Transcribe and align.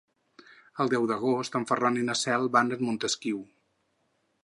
El 0.83 0.89
deu 0.93 1.05
d'agost 1.11 1.59
en 1.61 1.69
Ferran 1.73 2.01
i 2.01 2.07
na 2.09 2.17
Cel 2.25 2.51
van 2.59 2.77
a 2.79 2.83
Montesquiu. 2.89 3.47